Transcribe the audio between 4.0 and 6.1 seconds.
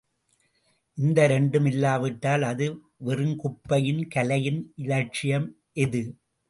கலையின் இலட்சியம் எது?